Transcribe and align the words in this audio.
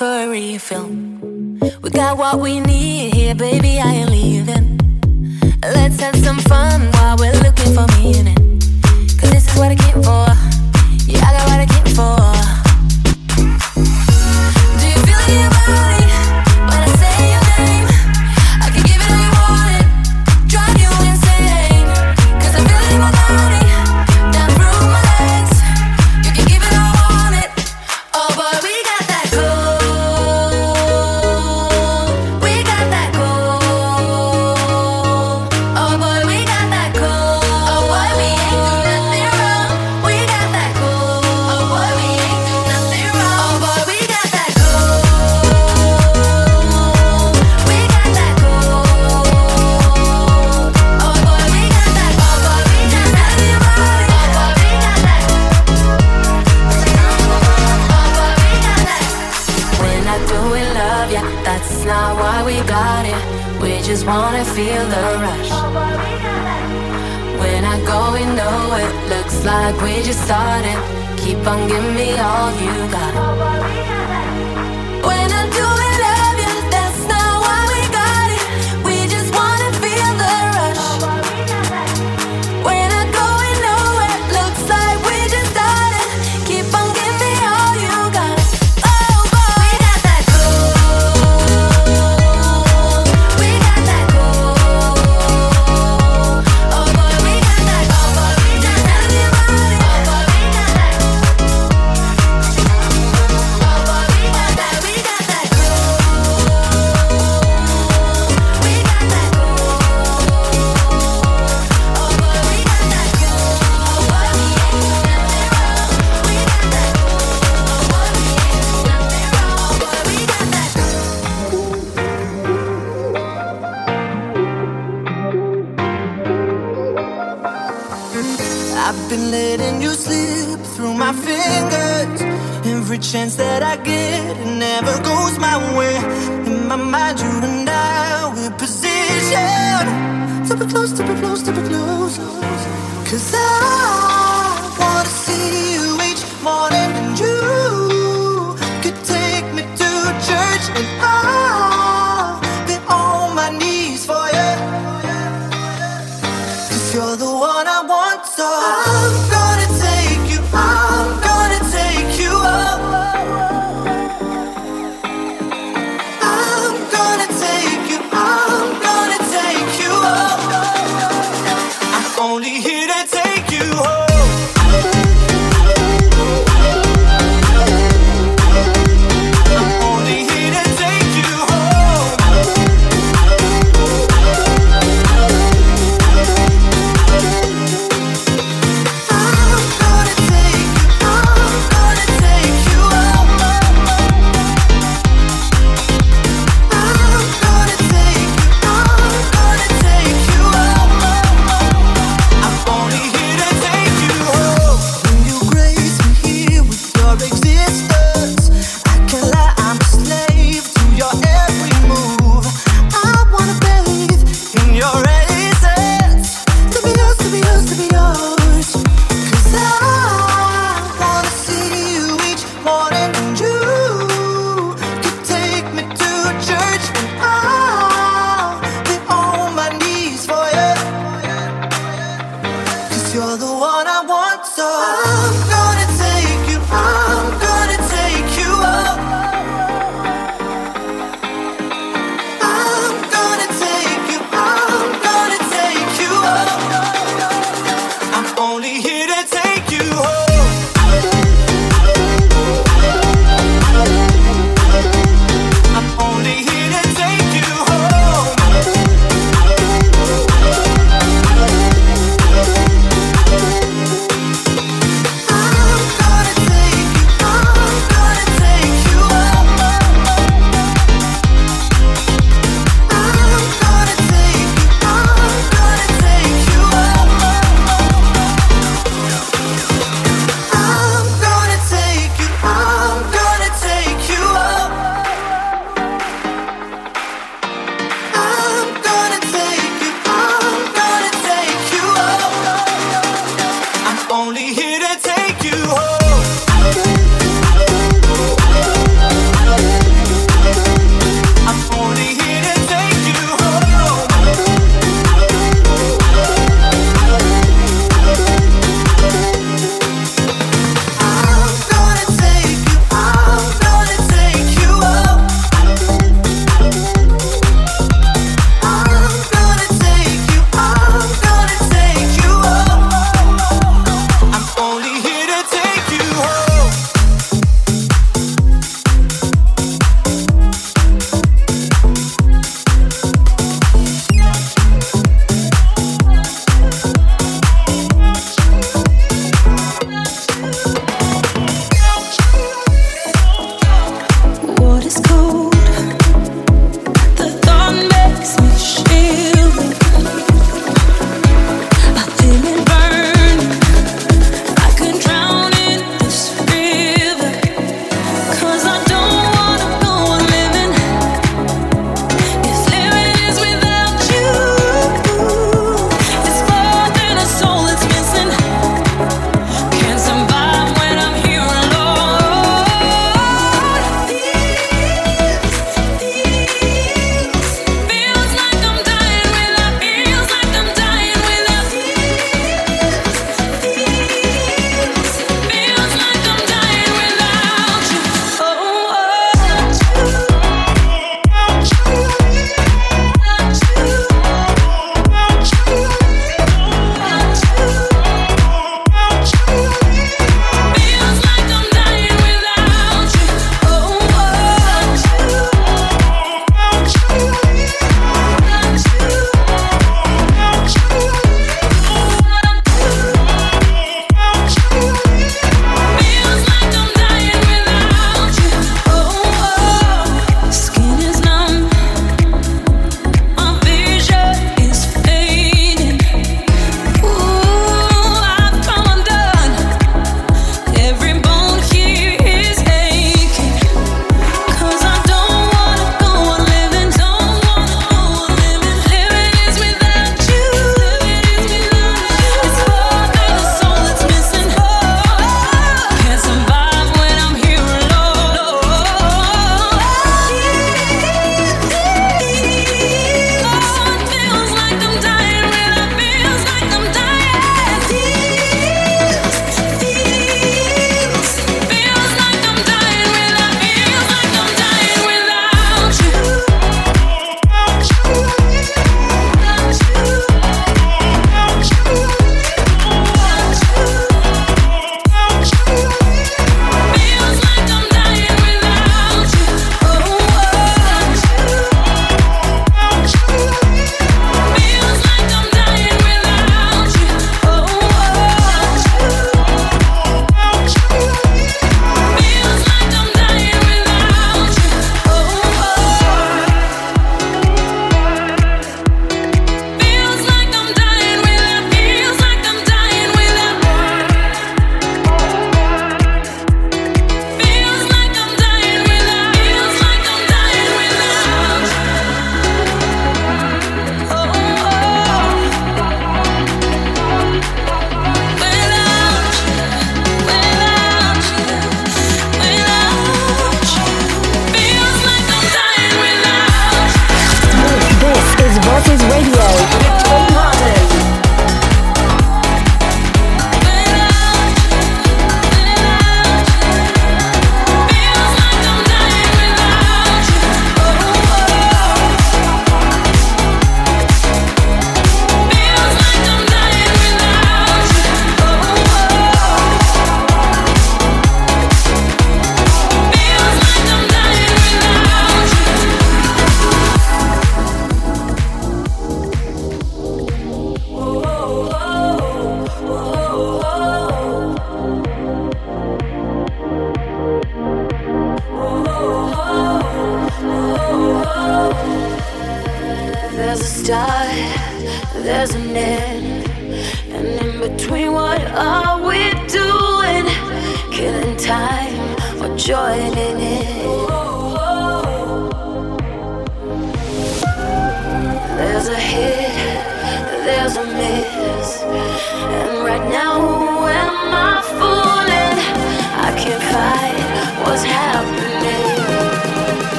refill. 0.00 1.03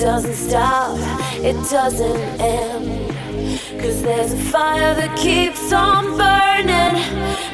doesn't 0.00 0.34
stop, 0.34 0.96
it 1.42 1.54
doesn't 1.70 2.40
end. 2.40 3.10
Cause 3.80 4.00
there's 4.02 4.32
a 4.32 4.36
fire 4.36 4.94
that 4.94 5.16
keeps 5.18 5.72
on 5.72 6.16
burning. 6.16 6.94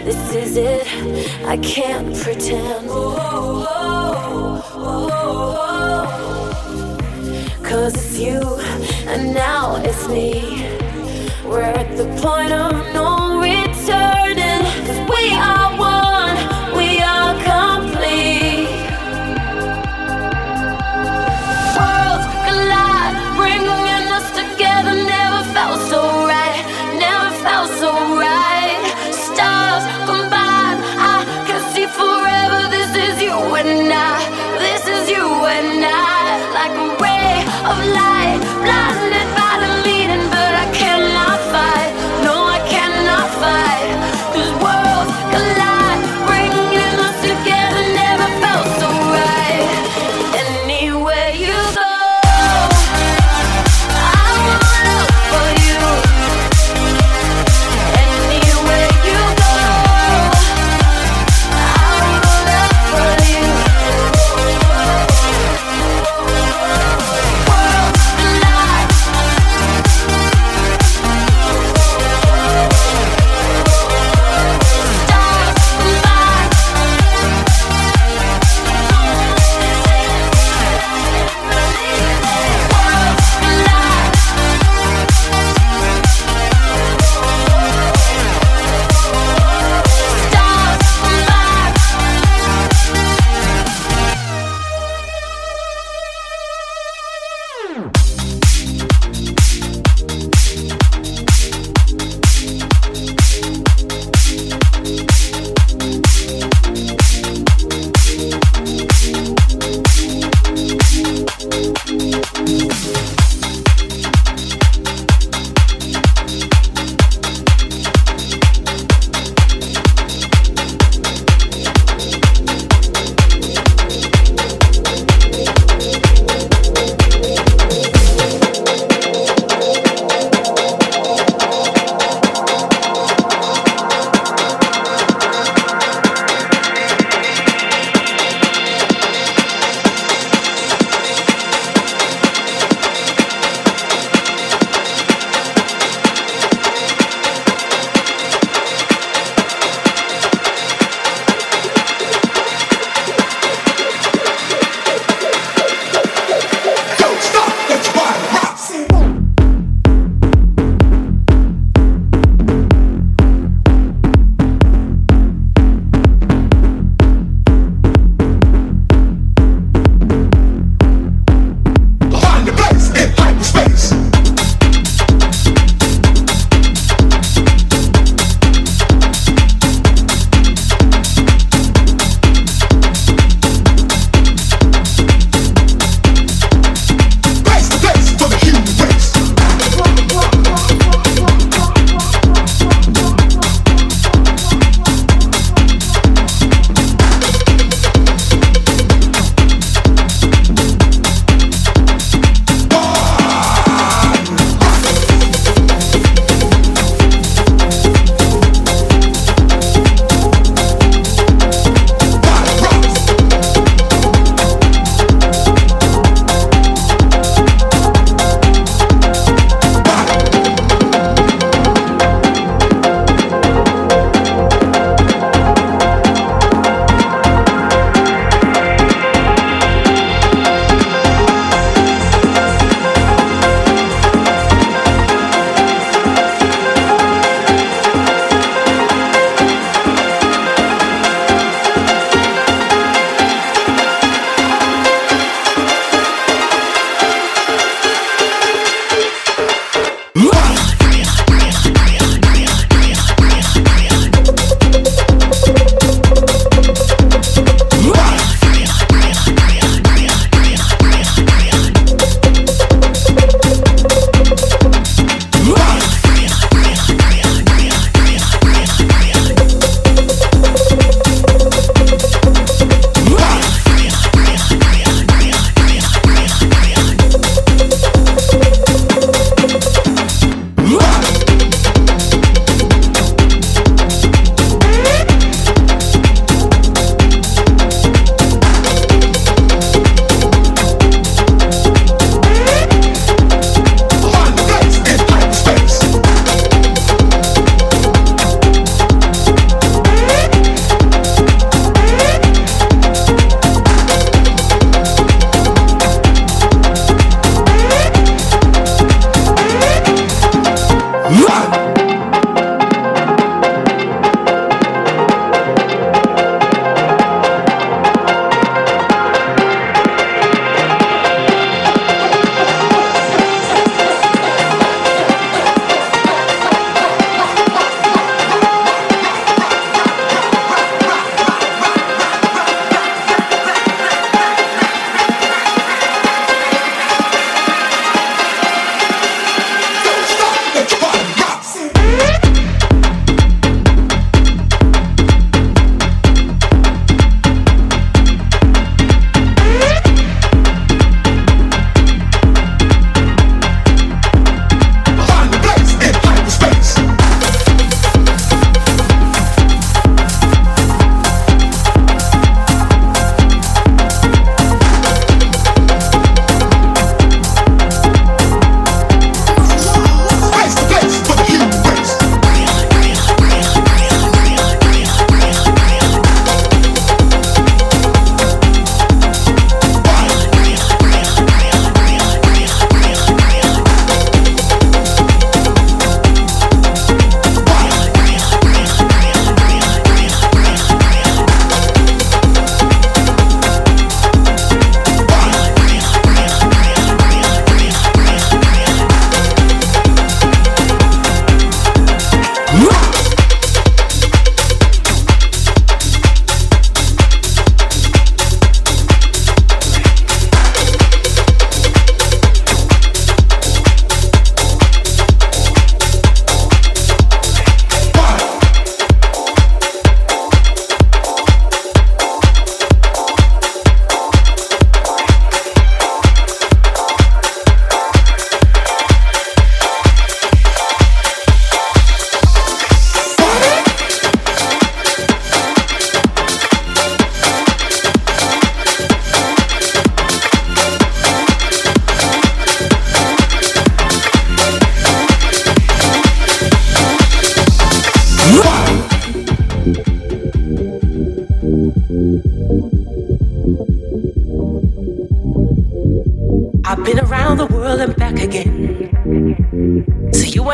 This 0.05 0.35
is 0.35 0.57
it, 0.59 0.87
I 1.47 1.57
can't 1.59 2.15
pretend. 2.15 2.89
Cause 7.65 7.95
it's 7.95 8.19
you, 8.19 8.41
and 9.09 9.33
now 9.33 9.77
it's 9.77 10.07
me. 10.09 10.69
We're 11.47 11.63
at 11.63 11.97
the 11.97 12.05
point 12.21 12.53
of 12.53 12.73
no 12.93 13.41
returning. 13.41 14.61
Cause 14.87 15.01
we 15.09 15.33
are 15.35 15.79
one. 15.79 15.94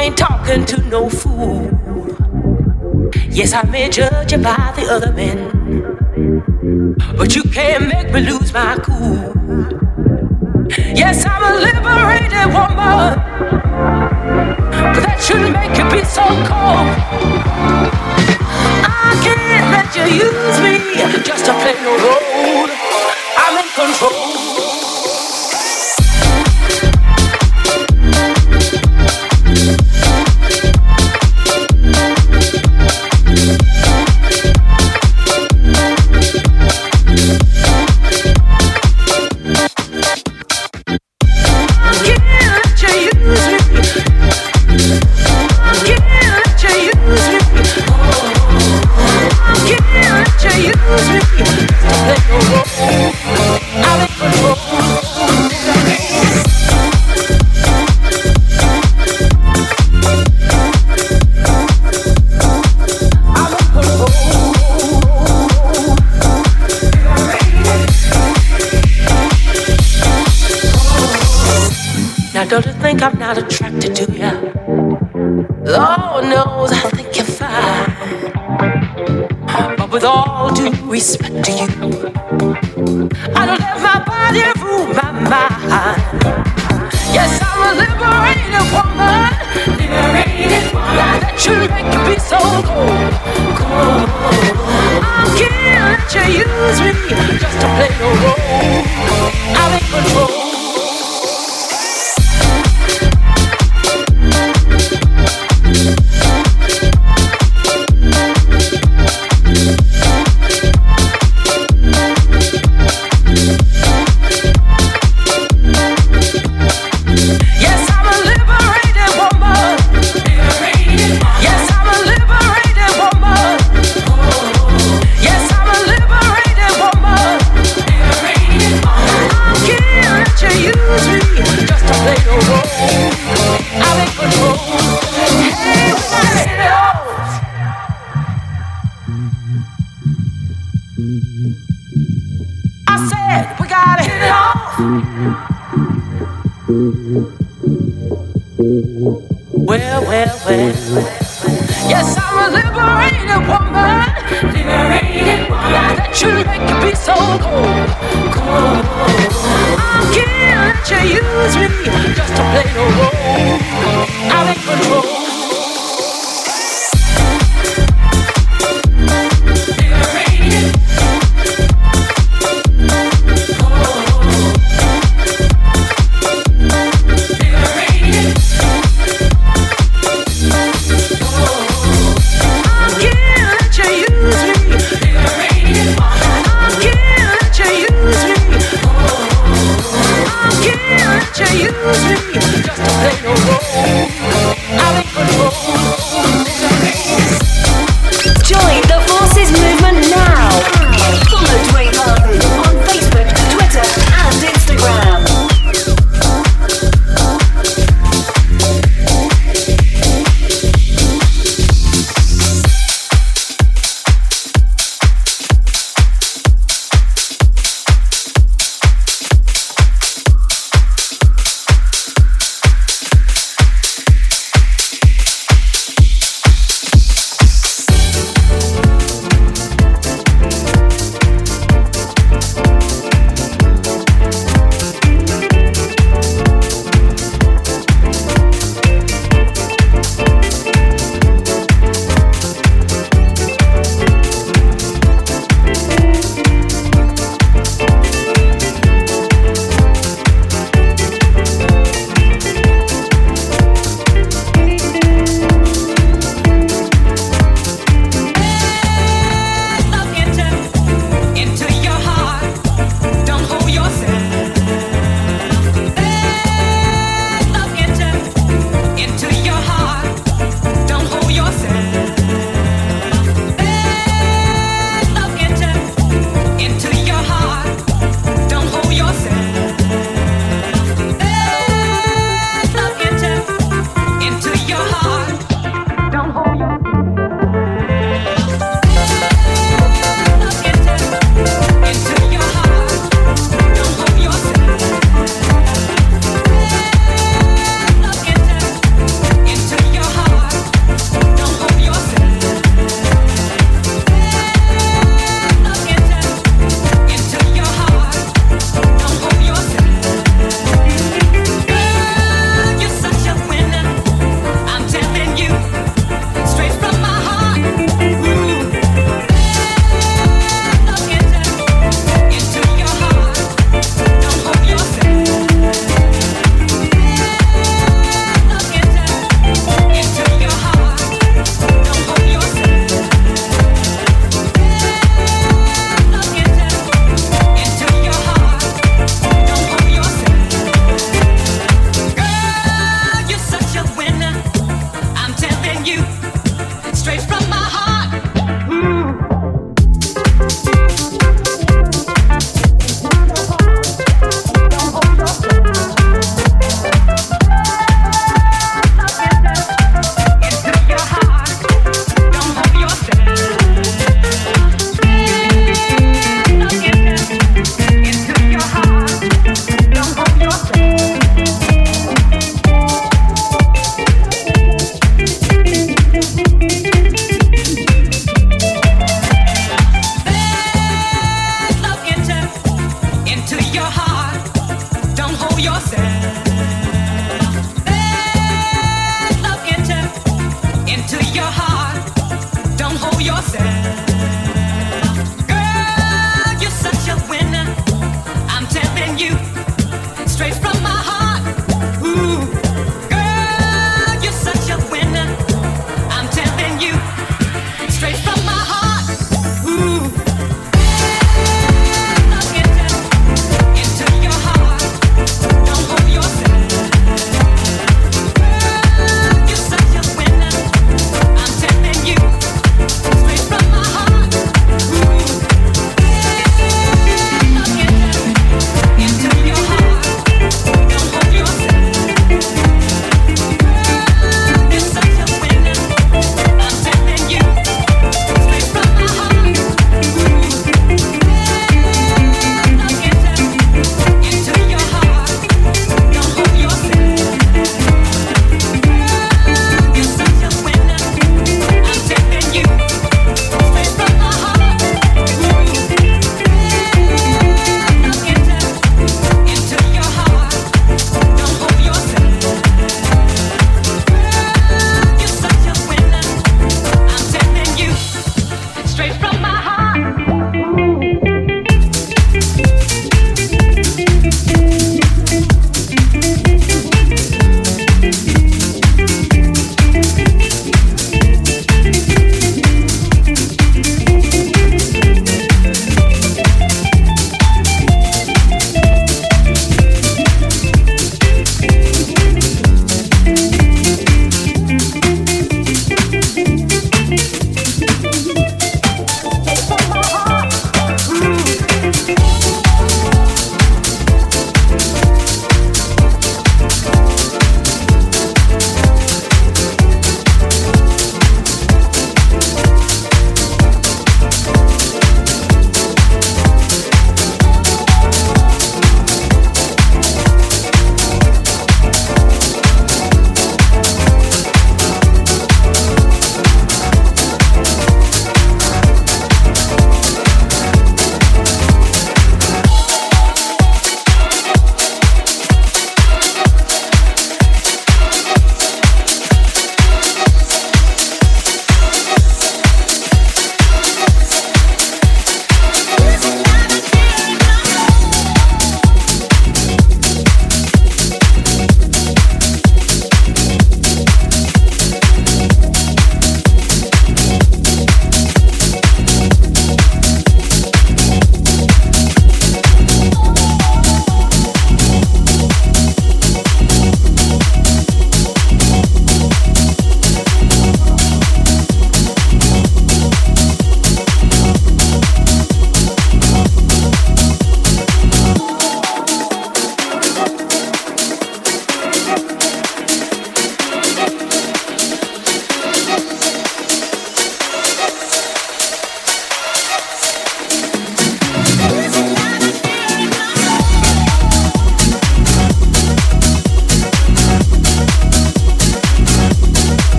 Ain't 0.00 0.16
talking 0.16 0.64
to 0.64 0.80
no 0.88 1.08
fool. 1.10 1.70
Yes, 3.28 3.52
I 3.52 3.62
may 3.64 3.88
judge 3.90 4.32
you 4.32 4.38
by 4.38 4.72
the 4.76 4.86
other 4.90 5.12
men. 5.12 5.38
But 7.16 7.36
you 7.36 7.42
can't 7.42 7.86
make 7.86 8.12
me 8.12 8.20
lose 8.20 8.52
my 8.52 8.76
cool. 8.82 9.34
Yes, 10.94 11.26
I'm 11.26 11.42
a 11.42 11.52
liberated 11.66 12.46
woman. 12.56 13.12
But 14.94 15.02
that 15.04 15.18
shouldn't 15.20 15.52
make 15.52 15.76
you 15.76 15.84
be 15.90 16.02
so 16.04 16.24
cold. 16.48 16.88
I 18.86 19.10
can't 19.24 19.66
let 19.74 19.88
you 19.96 20.06
use 20.26 20.58
me 20.64 21.22
just 21.22 21.44
to 21.46 21.52
play 21.52 21.76
no 21.84 21.92
role. 22.06 22.69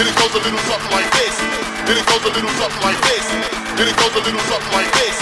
Then 0.00 0.08
it 0.08 0.16
goes 0.16 0.32
a 0.32 0.40
little 0.40 0.64
something 0.64 0.92
like 0.96 1.12
this. 1.12 1.36
Then 1.84 1.92
it 2.00 2.06
goes 2.08 2.24
a 2.24 2.32
little 2.32 2.48
something 2.56 2.80
like 2.80 3.00
this. 3.04 3.20
Then 3.76 3.84
it 3.84 3.96
goes 4.00 4.16
a 4.16 4.22
little 4.24 4.40
something 4.48 4.72
like 4.72 4.88
this. 4.96 5.16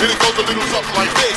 Then 0.00 0.08
it 0.08 0.18
goes 0.24 0.36
a 0.40 0.44
little 0.48 0.68
something 0.72 0.96
like 0.96 1.12
this. 1.20 1.36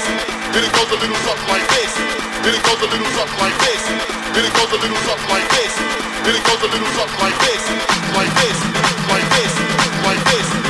Then 0.56 0.64
it 0.64 0.72
goes 0.72 0.88
a 0.88 0.96
little 1.04 1.20
something 1.28 1.50
like 1.52 1.68
this. 1.76 1.92
Then 2.40 2.56
it 2.56 2.64
goes 2.64 2.80
a 2.80 2.88
little 2.88 3.12
something 3.20 3.40
like 3.44 3.58
this. 3.60 3.84
Then 4.32 4.44
it 4.48 4.54
goes 4.56 4.72
a 4.72 4.80
little 4.80 5.02
something 5.12 5.28
like 5.28 5.50
this. 5.52 5.74
Then 6.24 6.36
it 6.40 6.44
goes 6.48 6.62
a 6.64 6.70
little 6.72 6.92
something 6.96 7.20
like 7.20 7.40
this. 7.44 7.64
Like 8.16 8.32
this. 8.40 8.58
Like 9.12 9.28
this. 9.28 9.54
Like 10.08 10.24
this. 10.32 10.65